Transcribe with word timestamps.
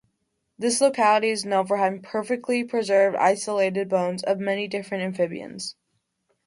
This 0.57 0.81
locality 0.81 1.29
is 1.29 1.45
known 1.45 1.67
for 1.67 1.77
having 1.77 2.01
perfectly 2.01 2.63
preserved 2.63 3.15
isolated 3.17 3.87
bones 3.87 4.23
of 4.23 4.39
many 4.39 4.67
different 4.67 5.03
amphibians. 5.03 5.75